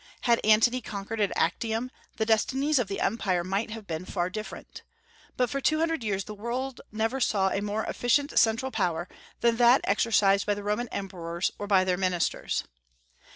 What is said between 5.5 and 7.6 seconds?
two hundred years the world never saw